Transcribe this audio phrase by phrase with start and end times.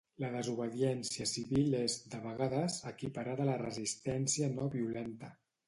[0.21, 5.35] La desobediència civil és, de vegades, equiparada a la resistència no violenta.